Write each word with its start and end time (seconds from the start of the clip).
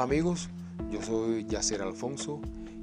Hola 0.00 0.14
amigos, 0.14 0.48
yo 0.90 1.02
soy 1.02 1.44
Yacer 1.44 1.82
Alfonso 1.82 2.40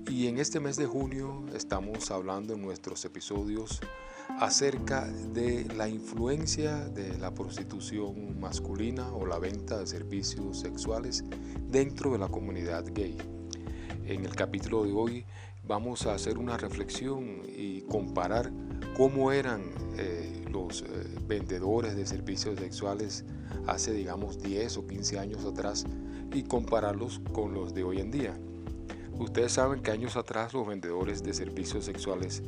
y 0.08 0.28
en 0.28 0.38
este 0.38 0.60
mes 0.60 0.76
de 0.76 0.86
junio 0.86 1.44
estamos 1.56 2.12
hablando 2.12 2.54
en 2.54 2.62
nuestros 2.62 3.04
episodios 3.06 3.80
acerca 4.40 5.08
de 5.34 5.66
la 5.76 5.90
influencia 5.90 6.76
de 6.76 7.18
la 7.18 7.34
prostitución 7.34 8.40
masculina 8.40 9.12
o 9.16 9.26
la 9.26 9.40
venta 9.40 9.80
de 9.80 9.88
servicios 9.88 10.60
sexuales 10.60 11.24
dentro 11.72 12.12
de 12.12 12.20
la 12.20 12.28
comunidad 12.28 12.86
gay. 12.94 13.18
En 14.06 14.24
el 14.24 14.36
capítulo 14.36 14.84
de 14.84 14.92
hoy 14.92 15.26
vamos 15.66 16.06
a 16.06 16.14
hacer 16.14 16.38
una 16.38 16.56
reflexión 16.56 17.42
y 17.48 17.82
comparar 17.82 18.52
cómo 18.96 19.32
eran 19.32 19.64
eh, 19.98 20.46
los 20.52 20.84
eh, 20.84 20.86
vendedores 21.28 21.96
de 21.96 22.06
servicios 22.06 22.60
sexuales 22.60 23.26
hace 23.66 23.92
digamos 23.92 24.40
10 24.40 24.78
o 24.78 24.86
15 24.86 25.18
años 25.18 25.46
atrás 25.46 25.84
y 26.34 26.44
compararlos 26.44 27.22
con 27.32 27.54
los 27.54 27.74
de 27.74 27.84
hoy 27.84 28.00
en 28.00 28.12
día. 28.12 28.38
Ustedes 29.20 29.54
saben 29.54 29.82
que 29.82 29.92
años 29.92 30.16
atrás 30.16 30.54
los 30.54 30.68
vendedores 30.68 31.24
de 31.24 31.34
servicios 31.34 31.86
sexuales 31.86 32.44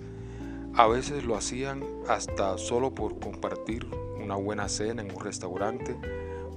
a 0.75 0.87
veces 0.87 1.25
lo 1.25 1.35
hacían 1.35 1.83
hasta 2.07 2.57
solo 2.57 2.93
por 2.93 3.19
compartir 3.19 3.87
una 4.21 4.35
buena 4.35 4.69
cena 4.69 5.01
en 5.01 5.11
un 5.13 5.19
restaurante 5.19 5.97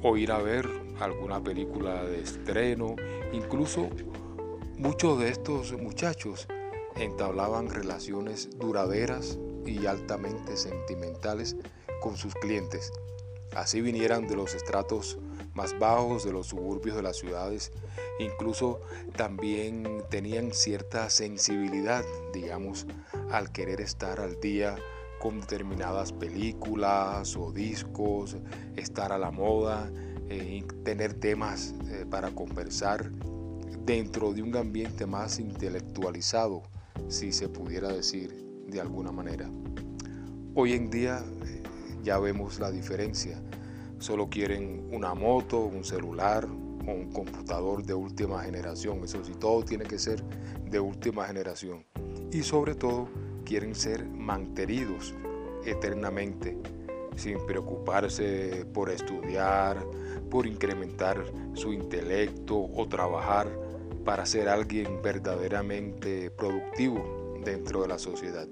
o 0.02 0.16
ir 0.16 0.32
a 0.32 0.38
ver 0.38 0.68
alguna 1.00 1.42
película 1.42 2.04
de 2.04 2.20
estreno. 2.20 2.96
Incluso 3.32 3.88
muchos 4.76 5.18
de 5.18 5.30
estos 5.30 5.72
muchachos 5.72 6.46
entablaban 6.96 7.70
relaciones 7.70 8.50
duraderas 8.58 9.38
y 9.64 9.86
altamente 9.86 10.56
sentimentales 10.56 11.56
con 12.00 12.16
sus 12.16 12.34
clientes. 12.34 12.92
Así 13.54 13.80
vinieran 13.80 14.28
de 14.28 14.36
los 14.36 14.54
estratos 14.54 15.18
más 15.54 15.78
bajos 15.78 16.24
de 16.24 16.32
los 16.32 16.48
suburbios 16.48 16.96
de 16.96 17.02
las 17.02 17.16
ciudades, 17.16 17.72
incluso 18.18 18.80
también 19.16 20.02
tenían 20.10 20.52
cierta 20.52 21.10
sensibilidad, 21.10 22.04
digamos, 22.32 22.86
al 23.30 23.52
querer 23.52 23.80
estar 23.80 24.20
al 24.20 24.40
día 24.40 24.76
con 25.20 25.40
determinadas 25.40 26.12
películas 26.12 27.36
o 27.36 27.52
discos, 27.52 28.36
estar 28.76 29.12
a 29.12 29.18
la 29.18 29.30
moda, 29.30 29.90
eh, 30.28 30.64
tener 30.84 31.14
temas 31.14 31.74
eh, 31.88 32.04
para 32.10 32.30
conversar 32.30 33.12
dentro 33.84 34.32
de 34.32 34.42
un 34.42 34.56
ambiente 34.56 35.06
más 35.06 35.38
intelectualizado, 35.38 36.62
si 37.08 37.32
se 37.32 37.48
pudiera 37.48 37.88
decir 37.88 38.32
de 38.66 38.80
alguna 38.80 39.12
manera. 39.12 39.50
Hoy 40.54 40.72
en 40.72 40.90
día 40.90 41.22
eh, 41.46 41.62
ya 42.02 42.18
vemos 42.18 42.58
la 42.58 42.70
diferencia 42.70 43.40
solo 44.02 44.28
quieren 44.28 44.88
una 44.92 45.14
moto, 45.14 45.58
un 45.58 45.84
celular 45.84 46.44
o 46.44 46.90
un 46.90 47.10
computador 47.12 47.84
de 47.84 47.94
última 47.94 48.42
generación. 48.42 49.04
Eso 49.04 49.24
sí, 49.24 49.32
todo 49.38 49.64
tiene 49.64 49.84
que 49.84 49.98
ser 49.98 50.22
de 50.68 50.80
última 50.80 51.24
generación. 51.26 51.84
Y 52.32 52.42
sobre 52.42 52.74
todo 52.74 53.08
quieren 53.44 53.74
ser 53.74 54.04
mantenidos 54.06 55.14
eternamente, 55.64 56.58
sin 57.16 57.38
preocuparse 57.46 58.66
por 58.72 58.90
estudiar, 58.90 59.84
por 60.30 60.46
incrementar 60.46 61.24
su 61.54 61.72
intelecto 61.72 62.58
o 62.58 62.88
trabajar 62.88 63.48
para 64.04 64.26
ser 64.26 64.48
alguien 64.48 65.00
verdaderamente 65.02 66.30
productivo 66.30 67.38
dentro 67.44 67.82
de 67.82 67.88
la 67.88 67.98
sociedad. 67.98 68.48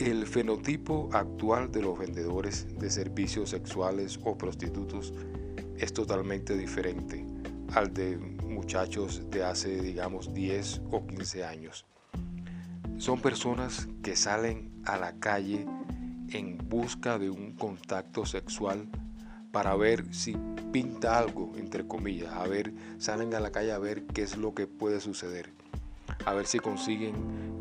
El 0.00 0.26
fenotipo 0.26 1.10
actual 1.12 1.70
de 1.70 1.82
los 1.82 1.98
vendedores 1.98 2.66
de 2.78 2.88
servicios 2.88 3.50
sexuales 3.50 4.18
o 4.24 4.38
prostitutos 4.38 5.12
es 5.76 5.92
totalmente 5.92 6.56
diferente 6.56 7.26
al 7.74 7.92
de 7.92 8.16
muchachos 8.16 9.20
de 9.30 9.44
hace, 9.44 9.82
digamos, 9.82 10.32
10 10.32 10.80
o 10.90 11.06
15 11.06 11.44
años. 11.44 11.84
Son 12.96 13.20
personas 13.20 13.88
que 14.02 14.16
salen 14.16 14.72
a 14.86 14.96
la 14.96 15.16
calle 15.16 15.66
en 16.30 16.56
busca 16.56 17.18
de 17.18 17.28
un 17.28 17.52
contacto 17.52 18.24
sexual 18.24 18.88
para 19.52 19.76
ver 19.76 20.14
si 20.14 20.34
pinta 20.72 21.18
algo, 21.18 21.52
entre 21.58 21.86
comillas, 21.86 22.32
a 22.32 22.46
ver, 22.46 22.72
salen 22.96 23.34
a 23.34 23.40
la 23.40 23.52
calle 23.52 23.72
a 23.72 23.78
ver 23.78 24.04
qué 24.06 24.22
es 24.22 24.38
lo 24.38 24.54
que 24.54 24.66
puede 24.66 24.98
suceder 24.98 25.52
a 26.24 26.34
ver 26.34 26.46
si 26.46 26.58
consiguen 26.58 27.14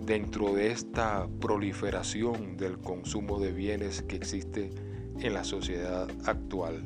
dentro 0.09 0.55
de 0.55 0.71
esta 0.71 1.27
proliferación 1.39 2.57
del 2.57 2.79
consumo 2.79 3.39
de 3.39 3.51
bienes 3.51 4.01
que 4.01 4.15
existe 4.15 4.71
en 5.19 5.35
la 5.35 5.43
sociedad 5.43 6.09
actual. 6.25 6.81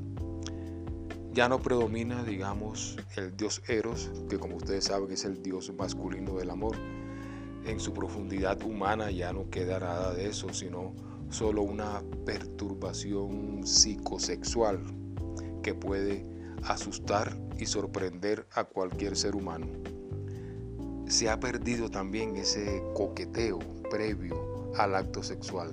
Ya 1.31 1.47
no 1.47 1.61
predomina, 1.61 2.25
digamos, 2.25 2.97
el 3.15 3.33
dios 3.37 3.61
Eros, 3.69 4.11
que 4.29 4.37
como 4.37 4.57
ustedes 4.57 4.83
saben 4.83 5.09
es 5.09 5.23
el 5.23 5.41
dios 5.41 5.71
masculino 5.73 6.35
del 6.35 6.49
amor. 6.49 6.75
En 7.65 7.79
su 7.79 7.93
profundidad 7.93 8.61
humana 8.61 9.09
ya 9.09 9.31
no 9.31 9.49
queda 9.49 9.79
nada 9.79 10.13
de 10.13 10.27
eso, 10.27 10.53
sino 10.53 10.93
solo 11.29 11.61
una 11.61 12.03
perturbación 12.25 13.65
psicosexual 13.65 14.83
que 15.63 15.73
puede 15.73 16.25
asustar 16.63 17.39
y 17.57 17.67
sorprender 17.67 18.45
a 18.51 18.65
cualquier 18.65 19.15
ser 19.15 19.33
humano 19.33 19.67
se 21.13 21.29
ha 21.29 21.39
perdido 21.39 21.91
también 21.91 22.35
ese 22.37 22.81
coqueteo 22.95 23.59
previo 23.91 24.71
al 24.75 24.95
acto 24.95 25.21
sexual. 25.21 25.71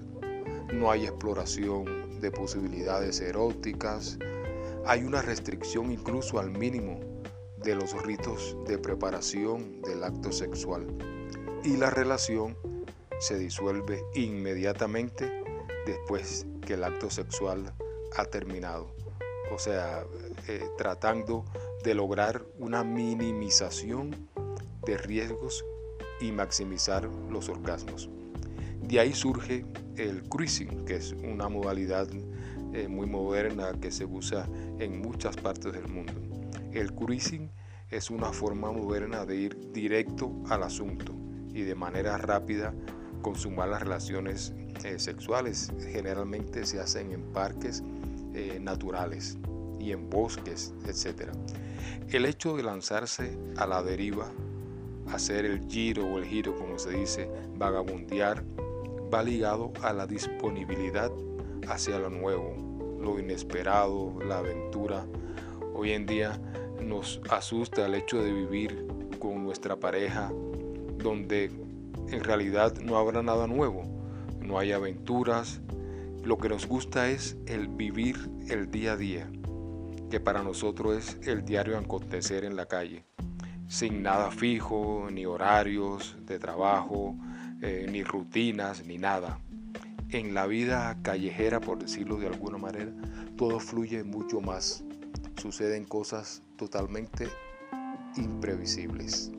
No 0.71 0.91
hay 0.91 1.07
exploración 1.07 2.21
de 2.21 2.31
posibilidades 2.31 3.23
eróticas, 3.23 4.19
hay 4.85 5.03
una 5.03 5.23
restricción 5.23 5.91
incluso 5.93 6.39
al 6.39 6.51
mínimo 6.51 7.01
de 7.57 7.75
los 7.75 7.91
ritos 8.03 8.55
de 8.67 8.77
preparación 8.77 9.81
del 9.81 10.05
acto 10.05 10.31
sexual 10.31 10.87
y 11.65 11.79
la 11.79 11.89
relación 11.89 12.55
se 13.19 13.39
disuelve 13.39 14.05
inmediatamente 14.13 15.43
después 15.87 16.47
que 16.67 16.75
el 16.75 16.85
acto 16.85 17.09
sexual 17.09 17.73
ha 18.15 18.27
terminado. 18.27 18.95
O 19.51 19.59
sea, 19.59 20.05
eh, 20.49 20.69
tratando 20.77 21.47
de 21.83 21.95
lograr 21.95 22.45
una 22.59 22.85
minimización 22.85 24.29
de 24.87 24.97
riesgos 24.97 25.65
y 26.21 26.33
maximizar 26.33 27.05
los 27.31 27.49
orgasmos. 27.49 28.09
De 28.83 29.01
ahí 29.01 29.13
surge 29.13 29.65
el 29.97 30.23
cruising, 30.29 30.85
que 30.85 30.97
es 30.97 31.13
una 31.13 31.49
modalidad 31.49 32.09
eh, 32.73 32.89
muy 32.89 33.07
moderna 33.07 33.73
que 33.81 33.91
se 33.91 34.05
usa 34.05 34.49
en 34.79 35.01
muchas 35.01 35.37
partes 35.37 35.73
del 35.73 35.89
mundo. 35.89 36.13
El 36.73 36.95
cruising 36.95 37.51
es 37.91 38.11
una 38.11 38.33
forma 38.33 38.71
moderna 38.71 39.25
de 39.27 39.37
ir 39.37 39.73
directo 39.73 40.33
al 40.49 40.63
asunto 40.63 41.13
y 41.53 41.63
de 41.63 41.75
manera 41.75 42.17
rápida 42.17 42.73
consumar 43.23 43.69
las 43.69 43.83
relaciones 43.83 44.55
eh, 44.85 44.99
sexuales. 44.99 45.73
Generalmente 45.93 46.65
se 46.65 46.81
hacen 46.81 47.13
en 47.13 47.33
parques 47.33 47.83
eh, 48.35 48.59
naturales 48.61 49.37
y 49.81 49.93
en 49.93 50.09
bosques, 50.09 50.73
etc. 50.87 51.31
El 52.09 52.25
hecho 52.27 52.57
de 52.57 52.63
lanzarse 52.63 53.37
a 53.57 53.67
la 53.67 53.83
deriva 53.83 54.31
hacer 55.13 55.45
el 55.45 55.67
giro 55.69 56.07
o 56.07 56.19
el 56.19 56.25
giro, 56.25 56.57
como 56.57 56.79
se 56.79 56.91
dice, 56.91 57.31
vagabundear, 57.57 58.45
va 59.13 59.23
ligado 59.23 59.73
a 59.83 59.93
la 59.93 60.07
disponibilidad 60.07 61.11
hacia 61.69 61.99
lo 61.99 62.11
nuevo, 62.11 62.99
lo 63.01 63.19
inesperado, 63.19 64.15
la 64.25 64.39
aventura. 64.39 65.07
Hoy 65.75 65.93
en 65.93 66.07
día 66.07 66.41
nos 66.81 67.21
asusta 67.31 67.87
el 67.87 67.95
hecho 67.95 68.23
de 68.23 68.33
vivir 68.33 68.87
con 69.19 69.45
nuestra 69.45 69.77
pareja 69.77 70.33
donde 70.99 71.51
en 72.09 72.25
realidad 72.25 72.77
no 72.81 72.97
habrá 72.97 73.23
nada 73.23 73.47
nuevo, 73.47 73.83
no 74.41 74.59
hay 74.59 74.73
aventuras. 74.73 75.61
Lo 76.25 76.39
que 76.39 76.49
nos 76.49 76.67
gusta 76.67 77.09
es 77.09 77.37
el 77.47 77.69
vivir 77.69 78.17
el 78.49 78.71
día 78.71 78.93
a 78.93 78.97
día, 78.97 79.31
que 80.11 80.21
para 80.21 80.43
nosotros 80.43 80.97
es 80.97 81.29
el 81.29 81.45
diario 81.45 81.79
acontecer 81.79 82.45
en 82.45 82.57
la 82.57 82.67
calle 82.67 83.10
sin 83.71 84.03
nada 84.03 84.33
fijo, 84.33 85.07
ni 85.13 85.25
horarios 85.25 86.17
de 86.27 86.41
trabajo, 86.41 87.15
eh, 87.63 87.87
ni 87.89 88.03
rutinas, 88.03 88.85
ni 88.85 88.99
nada. 88.99 89.39
En 90.09 90.35
la 90.35 90.49
vida 90.49 90.99
callejera, 91.03 91.61
por 91.61 91.79
decirlo 91.79 92.17
de 92.17 92.27
alguna 92.27 92.59
manera, 92.59 92.93
todo 93.37 93.61
fluye 93.61 94.03
mucho 94.03 94.41
más. 94.41 94.83
Suceden 95.41 95.85
cosas 95.85 96.43
totalmente 96.57 97.29
imprevisibles. 98.17 99.31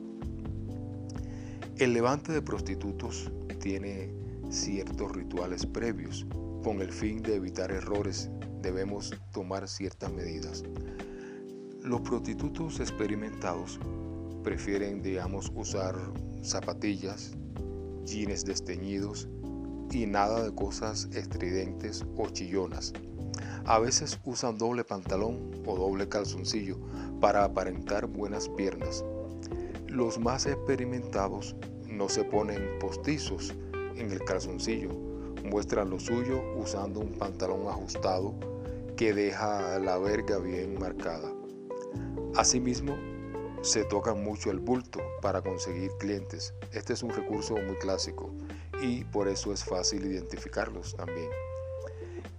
El 1.76 1.92
levante 1.92 2.32
de 2.32 2.40
prostitutos 2.40 3.30
tiene 3.60 4.14
ciertos 4.48 5.12
rituales 5.12 5.66
previos. 5.66 6.26
Con 6.64 6.80
el 6.80 6.90
fin 6.90 7.20
de 7.20 7.36
evitar 7.36 7.70
errores 7.70 8.30
debemos 8.62 9.14
tomar 9.30 9.68
ciertas 9.68 10.10
medidas. 10.10 10.64
Los 11.82 12.00
prostitutos 12.00 12.80
experimentados 12.80 13.78
prefieren, 14.42 15.02
digamos, 15.02 15.50
usar 15.54 15.96
zapatillas, 16.42 17.32
jeans 18.04 18.44
desteñidos, 18.44 19.28
y 19.92 20.06
nada 20.06 20.42
de 20.42 20.54
cosas 20.54 21.08
estridentes 21.12 22.04
o 22.16 22.28
chillonas. 22.30 22.92
A 23.64 23.78
veces 23.78 24.18
usan 24.24 24.58
doble 24.58 24.84
pantalón 24.84 25.50
o 25.66 25.76
doble 25.76 26.08
calzoncillo 26.08 26.78
para 27.20 27.44
aparentar 27.44 28.06
buenas 28.06 28.48
piernas. 28.48 29.04
Los 29.86 30.18
más 30.18 30.46
experimentados 30.46 31.54
no 31.86 32.08
se 32.08 32.24
ponen 32.24 32.78
postizos 32.80 33.54
en 33.96 34.10
el 34.10 34.24
calzoncillo, 34.24 34.90
muestran 35.44 35.90
lo 35.90 36.00
suyo 36.00 36.42
usando 36.56 37.00
un 37.00 37.12
pantalón 37.12 37.68
ajustado 37.68 38.34
que 38.96 39.12
deja 39.12 39.78
la 39.78 39.98
verga 39.98 40.38
bien 40.38 40.78
marcada. 40.78 41.30
Asimismo, 42.34 42.96
se 43.62 43.84
toca 43.84 44.12
mucho 44.12 44.50
el 44.50 44.58
bulto 44.58 45.00
para 45.20 45.40
conseguir 45.40 45.92
clientes. 45.98 46.52
Este 46.72 46.94
es 46.94 47.02
un 47.04 47.10
recurso 47.10 47.54
muy 47.54 47.76
clásico 47.76 48.34
y 48.82 49.04
por 49.04 49.28
eso 49.28 49.52
es 49.52 49.64
fácil 49.64 50.04
identificarlos 50.04 50.96
también. 50.96 51.30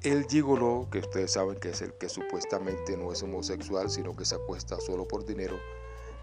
El 0.01 0.25
gigolo, 0.25 0.89
que 0.91 0.99
ustedes 0.99 1.31
saben 1.31 1.57
que 1.61 1.69
es 1.69 1.81
el 1.81 1.93
que 1.93 2.09
supuestamente 2.09 2.97
no 2.97 3.13
es 3.13 3.23
homosexual, 3.23 3.89
sino 3.89 4.17
que 4.17 4.25
se 4.25 4.35
acuesta 4.35 4.81
solo 4.81 5.07
por 5.07 5.25
dinero, 5.25 5.57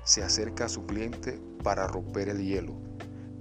se 0.04 0.22
acerca 0.22 0.66
a 0.66 0.68
su 0.68 0.84
cliente 0.84 1.40
para 1.62 1.86
romper 1.86 2.28
el 2.28 2.44
hielo, 2.44 2.74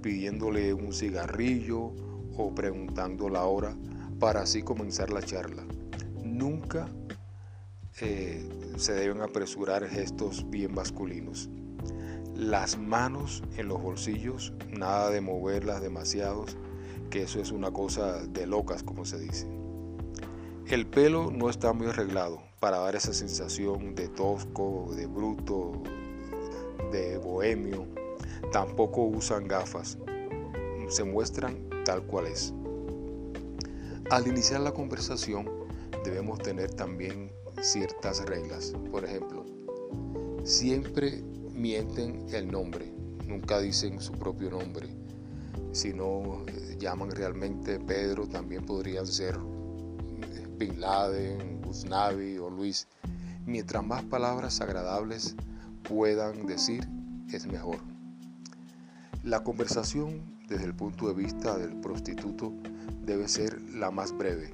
pidiéndole 0.00 0.72
un 0.72 0.94
cigarrillo 0.94 1.92
o 2.38 2.54
preguntando 2.54 3.28
la 3.28 3.44
hora 3.44 3.76
para 4.18 4.42
así 4.42 4.62
comenzar 4.62 5.10
la 5.10 5.20
charla. 5.20 5.66
Nunca 6.24 6.88
se 8.76 8.94
deben 8.94 9.20
apresurar 9.20 9.86
gestos 9.86 10.48
bien 10.48 10.74
masculinos. 10.74 11.50
Las 12.34 12.78
manos 12.78 13.42
en 13.58 13.68
los 13.68 13.82
bolsillos, 13.82 14.54
nada 14.68 15.10
de 15.10 15.20
moverlas 15.20 15.82
demasiados, 15.82 16.56
que 17.10 17.22
eso 17.22 17.40
es 17.40 17.50
una 17.50 17.70
cosa 17.70 18.24
de 18.26 18.46
locas, 18.46 18.82
como 18.82 19.04
se 19.04 19.18
dice. 19.18 19.46
El 20.66 20.86
pelo 20.86 21.30
no 21.30 21.50
está 21.50 21.72
muy 21.72 21.88
arreglado 21.88 22.40
para 22.60 22.78
dar 22.78 22.94
esa 22.94 23.12
sensación 23.12 23.94
de 23.94 24.08
tosco, 24.08 24.88
de 24.94 25.06
bruto, 25.06 25.82
de 26.92 27.18
bohemio. 27.18 27.86
Tampoco 28.52 29.02
usan 29.02 29.48
gafas. 29.48 29.98
Se 30.88 31.04
muestran 31.04 31.68
tal 31.84 32.02
cual 32.04 32.26
es. 32.28 32.54
Al 34.10 34.26
iniciar 34.26 34.60
la 34.60 34.72
conversación 34.72 35.50
debemos 36.04 36.38
tener 36.38 36.70
también 36.70 37.32
ciertas 37.60 38.24
reglas. 38.26 38.72
Por 38.90 39.04
ejemplo, 39.04 39.44
siempre 40.44 41.22
mienten 41.52 42.26
el 42.32 42.50
nombre, 42.50 42.92
nunca 43.26 43.60
dicen 43.60 44.00
su 44.00 44.12
propio 44.12 44.50
nombre. 44.50 44.88
Si 45.72 45.92
no 45.92 46.44
eh, 46.46 46.76
llaman 46.78 47.10
realmente 47.10 47.78
Pedro, 47.78 48.26
también 48.26 48.64
podrían 48.64 49.06
ser 49.06 49.38
Bin 50.58 50.80
Laden, 50.80 51.62
Gusnavi 51.62 52.38
o 52.38 52.50
Luis. 52.50 52.86
Mientras 53.46 53.84
más 53.84 54.04
palabras 54.04 54.60
agradables 54.60 55.34
puedan 55.82 56.46
decir, 56.46 56.86
es 57.32 57.46
mejor. 57.46 57.78
La 59.22 59.42
conversación 59.42 60.38
desde 60.48 60.64
el 60.64 60.74
punto 60.74 61.08
de 61.08 61.14
vista 61.14 61.56
del 61.56 61.80
prostituto 61.80 62.52
debe 63.04 63.28
ser 63.28 63.60
la 63.72 63.90
más 63.90 64.16
breve, 64.16 64.52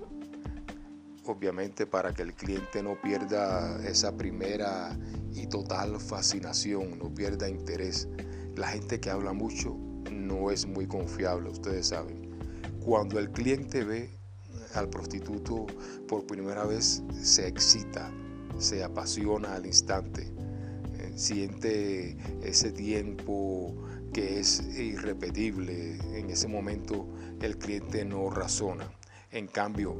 obviamente 1.28 1.86
para 1.86 2.12
que 2.12 2.22
el 2.22 2.34
cliente 2.34 2.82
no 2.82 3.00
pierda 3.00 3.78
esa 3.86 4.16
primera 4.16 4.96
y 5.34 5.46
total 5.46 6.00
fascinación, 6.00 6.98
no 6.98 7.12
pierda 7.12 7.48
interés. 7.48 8.08
La 8.56 8.68
gente 8.68 9.00
que 9.00 9.10
habla 9.10 9.32
mucho 9.32 9.76
no 10.10 10.50
es 10.50 10.66
muy 10.66 10.86
confiable, 10.86 11.50
ustedes 11.50 11.88
saben. 11.88 12.30
Cuando 12.84 13.18
el 13.18 13.30
cliente 13.30 13.84
ve 13.84 14.10
al 14.74 14.88
prostituto 14.88 15.66
por 16.08 16.26
primera 16.26 16.64
vez 16.64 17.02
se 17.22 17.46
excita, 17.46 18.10
se 18.58 18.84
apasiona 18.84 19.54
al 19.54 19.66
instante, 19.66 20.32
eh, 20.98 21.12
siente 21.16 22.16
ese 22.42 22.72
tiempo 22.72 23.74
que 24.12 24.40
es 24.40 24.62
irrepetible. 24.78 25.98
En 26.18 26.30
ese 26.30 26.48
momento 26.48 27.06
el 27.40 27.58
cliente 27.58 28.04
no 28.04 28.30
razona. 28.30 28.95
En 29.36 29.48
cambio, 29.48 29.94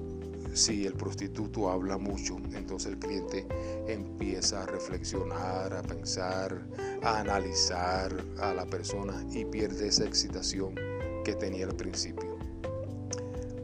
si 0.55 0.87
el 0.87 0.95
prostituto 0.95 1.69
habla 1.71 1.99
mucho, 1.99 2.39
entonces 2.55 2.93
el 2.93 2.99
cliente 2.99 3.47
empieza 3.87 4.63
a 4.63 4.67
reflexionar, 4.67 5.75
a 5.75 5.83
pensar, 5.83 6.67
a 7.03 7.21
analizar 7.21 8.17
a 8.39 8.55
la 8.55 8.65
persona 8.65 9.27
y 9.33 9.45
pierde 9.45 9.89
esa 9.89 10.07
excitación 10.07 10.75
que 11.23 11.35
tenía 11.35 11.67
al 11.67 11.77
principio. 11.77 12.39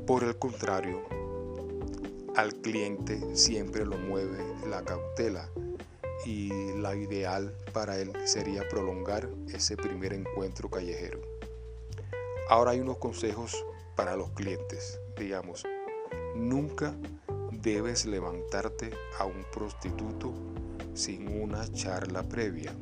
Por 0.06 0.24
el 0.24 0.36
contrario, 0.36 1.00
al 2.36 2.54
cliente 2.56 3.34
siempre 3.34 3.86
lo 3.86 3.96
mueve 3.96 4.44
la 4.68 4.84
cautela 4.84 5.48
y 6.26 6.50
la 6.82 6.94
ideal 6.94 7.56
para 7.72 7.98
él 7.98 8.12
sería 8.26 8.68
prolongar 8.68 9.26
ese 9.48 9.78
primer 9.78 10.12
encuentro 10.12 10.68
callejero. 10.68 11.22
Ahora 12.50 12.72
hay 12.72 12.80
unos 12.80 12.98
consejos 12.98 13.64
para 14.02 14.16
los 14.16 14.30
clientes. 14.30 15.00
Digamos, 15.16 15.62
nunca 16.34 16.92
debes 17.52 18.04
levantarte 18.04 18.90
a 19.20 19.26
un 19.26 19.44
prostituto 19.52 20.34
sin 20.92 21.28
una 21.40 21.70
charla 21.70 22.24
previa. 22.24 22.74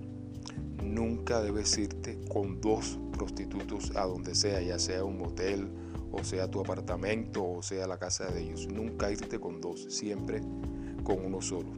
Nunca 0.83 1.43
debes 1.43 1.77
irte 1.77 2.19
con 2.27 2.59
dos 2.63 2.99
prostitutos 3.13 3.95
a 3.97 4.07
donde 4.07 4.35
sea, 4.35 4.63
ya 4.63 4.79
sea 4.79 5.05
un 5.05 5.19
motel, 5.19 5.69
o 6.11 6.25
sea 6.25 6.51
tu 6.51 6.59
apartamento 6.59 7.47
o 7.47 7.63
sea 7.63 7.87
la 7.87 7.99
casa 7.99 8.31
de 8.31 8.41
ellos. 8.41 8.67
Nunca 8.69 9.13
irte 9.13 9.39
con 9.39 9.61
dos, 9.61 9.93
siempre 9.95 10.41
con 11.05 11.23
uno 11.23 11.43
solo. 11.43 11.73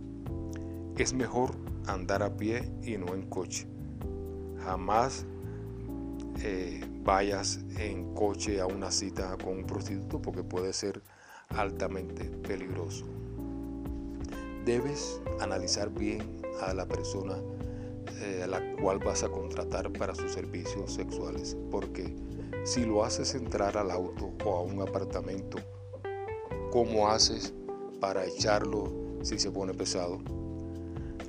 Es 0.97 1.15
mejor 1.15 1.57
andar 1.89 2.23
a 2.23 2.37
pie 2.37 2.71
y 2.85 2.97
no 2.97 3.13
en 3.13 3.23
coche. 3.23 3.67
Jamás 4.63 5.27
eh, 6.45 6.81
vayas 7.05 7.61
en 7.79 8.15
coche 8.15 8.61
a 8.61 8.67
una 8.67 8.91
cita 8.91 9.37
con 9.43 9.59
un 9.59 9.65
prostituto 9.65 10.21
porque 10.21 10.43
puede 10.43 10.73
ser 10.73 11.01
altamente 11.51 12.25
peligroso. 12.25 13.05
Debes 14.65 15.21
analizar 15.41 15.91
bien 15.91 16.43
a 16.61 16.75
la 16.75 16.87
persona 16.87 17.37
eh, 18.21 18.43
a 18.43 18.47
la 18.47 18.61
cual 18.77 18.99
vas 18.99 19.23
a 19.23 19.29
contratar 19.29 19.93
para 19.93 20.15
sus 20.15 20.33
servicios 20.33 20.93
sexuales 20.93 21.57
porque 21.71 22.15
si 22.65 22.85
lo 22.85 23.05
haces 23.05 23.35
entrar 23.35 23.77
al 23.77 23.91
auto 23.91 24.33
o 24.45 24.57
a 24.57 24.63
un 24.63 24.81
apartamento, 24.83 25.59
¿cómo 26.71 27.09
haces 27.09 27.55
para 28.01 28.25
echarlo 28.25 28.93
si 29.23 29.39
se 29.39 29.51
pone 29.51 29.75
pesado? 29.75 30.21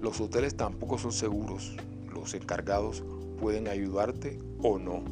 Los 0.01 0.19
hoteles 0.19 0.55
tampoco 0.55 0.97
son 0.97 1.11
seguros. 1.11 1.75
Los 2.13 2.33
encargados 2.33 3.03
pueden 3.39 3.67
ayudarte 3.67 4.37
o 4.63 4.79
no. 4.79 5.03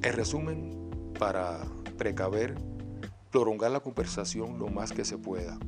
En 0.00 0.12
resumen, 0.12 1.12
para 1.18 1.66
precaver, 1.98 2.54
prolongar 3.30 3.72
la 3.72 3.80
conversación 3.80 4.58
lo 4.58 4.68
más 4.68 4.92
que 4.92 5.04
se 5.04 5.18
pueda. 5.18 5.58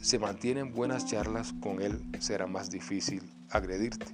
Se 0.00 0.18
mantienen 0.18 0.72
buenas 0.72 1.06
charlas 1.06 1.54
con 1.60 1.80
él, 1.80 2.02
será 2.18 2.46
más 2.46 2.70
difícil 2.70 3.22
agredirte. 3.50 4.06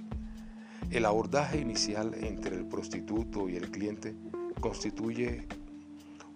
El 0.91 1.05
abordaje 1.05 1.59
inicial 1.59 2.13
entre 2.13 2.55
el 2.55 2.67
prostituto 2.67 3.49
y 3.49 3.55
el 3.55 3.71
cliente 3.71 4.15
constituye 4.61 5.47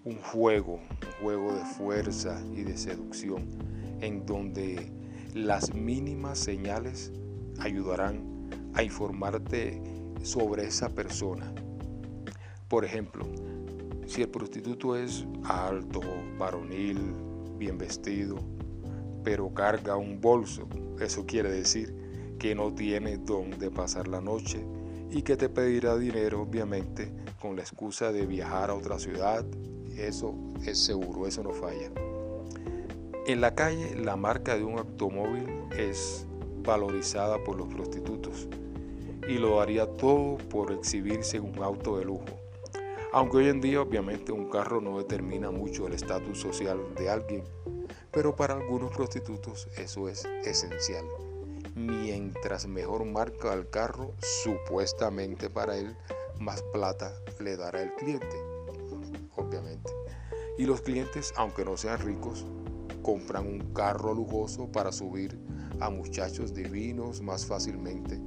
un 0.03 0.17
juego, 0.17 0.74
un 0.74 1.22
juego 1.22 1.53
de 1.53 1.63
fuerza 1.65 2.41
y 2.56 2.63
de 2.63 2.77
seducción, 2.77 3.48
en 4.01 4.25
donde 4.25 4.91
las 5.34 5.74
mínimas 5.74 6.39
señales 6.39 7.12
ayudarán 7.60 8.50
a 8.74 8.84
informarte 8.84 9.82
sobre 10.24 10.66
esa 10.66 10.90
persona. 10.90 11.54
Por 12.68 12.84
ejemplo, 12.86 13.26
si 14.08 14.22
el 14.22 14.30
prostituto 14.30 14.96
es 14.96 15.26
alto, 15.44 16.02
varonil, 16.38 17.14
bien 17.58 17.78
vestido, 17.78 18.38
pero 19.24 19.54
carga 19.54 19.98
un 19.98 20.22
bolso, 20.22 20.68
eso 21.00 21.26
quiere 21.26 21.52
decir 21.52 22.36
que 22.40 22.56
no 22.56 22.74
tiene 22.74 23.18
dónde 23.18 23.72
pasar 23.72 24.08
la 24.08 24.22
noche 24.22 24.66
y 25.10 25.22
que 25.22 25.38
te 25.38 25.50
pedirá 25.50 25.98
dinero, 25.98 26.42
obviamente, 26.42 27.12
con 27.40 27.56
la 27.56 27.62
excusa 27.62 28.12
de 28.12 28.26
viajar 28.26 28.70
a 28.70 28.76
otra 28.76 29.00
ciudad. 29.00 29.46
Eso 29.98 30.36
es 30.66 30.78
seguro, 30.78 31.28
eso 31.28 31.44
no 31.44 31.52
falla. 31.52 31.92
En 33.26 33.42
la 33.42 33.56
calle, 33.56 33.96
la 33.96 34.16
marca 34.16 34.56
de 34.56 34.64
un 34.64 34.78
automóvil 34.78 35.48
es 35.78 36.26
valorizada 36.64 37.44
por 37.44 37.58
los 37.58 37.68
prostitutos 37.68 38.48
y 39.27 39.38
lo 39.38 39.62
haría 39.62 39.86
todo 39.86 40.38
por 40.50 40.72
exhibirse 40.72 41.38
en 41.38 41.43
un 41.43 41.63
auto 41.63 41.98
de 41.98 42.05
lujo. 42.05 42.25
Aunque 43.13 43.38
hoy 43.38 43.48
en 43.48 43.62
día 43.62 43.81
obviamente 43.81 44.31
un 44.31 44.50
carro 44.50 44.81
no 44.81 44.98
determina 44.98 45.51
mucho 45.51 45.88
el 45.88 45.93
estatus 45.93 46.39
social 46.39 46.79
de 46.96 47.10
alguien, 47.10 47.43
pero 48.12 48.36
para 48.36 48.55
algunos 48.55 48.91
prostitutos 48.91 49.67
eso 49.77 50.10
es 50.10 50.25
esencial 50.43 51.05
mientras 51.77 52.67
mejor 52.67 53.05
marca 53.05 53.53
el 53.53 53.69
carro, 53.69 54.13
supuestamente 54.19 55.50
para 55.50 55.77
él, 55.77 55.96
más 56.39 56.63
plata 56.74 57.13
le 57.39 57.55
dará 57.55 57.84
el 57.84 57.93
cliente, 57.93 58.36
obviamente. 59.36 59.91
Y 60.57 60.65
los 60.65 60.81
clientes, 60.81 61.34
aunque 61.38 61.63
no 61.63 61.77
sean 61.77 62.00
ricos, 62.00 62.46
compran 63.03 63.48
un 63.48 63.74
carro 63.74 64.13
lujoso 64.13 64.72
para 64.72 64.91
subir 64.91 65.38
a 65.79 65.91
muchachos 65.91 66.53
divinos 66.53 67.22
más 67.22 67.46
fácilmente. 67.46 68.19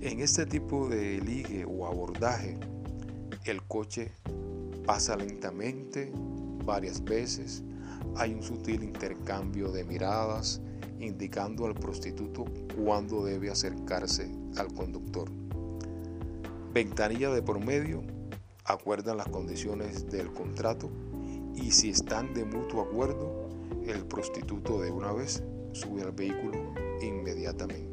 En 0.00 0.20
este 0.20 0.46
tipo 0.46 0.88
de 0.88 1.20
ligue 1.20 1.64
o 1.64 1.86
abordaje, 1.86 2.58
el 3.44 3.62
coche 3.62 4.12
pasa 4.84 5.16
lentamente 5.16 6.12
varias 6.64 7.02
veces, 7.02 7.62
hay 8.16 8.34
un 8.34 8.42
sutil 8.42 8.82
intercambio 8.82 9.70
de 9.70 9.84
miradas 9.84 10.60
indicando 10.98 11.66
al 11.66 11.74
prostituto 11.74 12.44
cuándo 12.76 13.24
debe 13.24 13.50
acercarse 13.50 14.30
al 14.56 14.72
conductor. 14.72 15.28
Ventanilla 16.72 17.30
de 17.30 17.42
promedio, 17.42 18.02
acuerdan 18.64 19.16
las 19.16 19.28
condiciones 19.28 20.10
del 20.10 20.32
contrato 20.32 20.90
y 21.54 21.70
si 21.72 21.90
están 21.90 22.32
de 22.34 22.44
mutuo 22.44 22.82
acuerdo, 22.82 23.48
el 23.86 24.06
prostituto 24.06 24.80
de 24.80 24.90
una 24.90 25.12
vez 25.12 25.42
sube 25.72 26.02
al 26.02 26.12
vehículo 26.12 26.72
inmediatamente. 27.00 27.91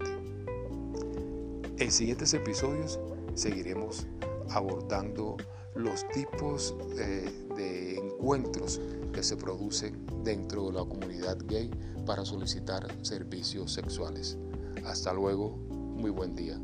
En 1.80 1.94
siguientes 1.94 2.34
episodios 2.34 3.00
seguiremos 3.36 4.06
abordando 4.50 5.38
los 5.76 6.06
tipos 6.10 6.76
de, 6.98 7.96
encuentros 7.96 8.82
que 9.14 9.24
se 9.24 9.38
producen 9.38 10.06
dentro 10.26 10.68
de 10.68 10.74
la 10.74 10.84
comunidad 10.84 11.38
gay 11.46 11.72
para 12.06 12.26
solicitar 12.26 12.86
servicios 13.02 13.72
sexuales. 13.72 14.38
Hasta 14.86 15.14
luego, 15.14 15.52
muy 15.70 16.12
buen 16.12 16.36
día. 16.36 16.60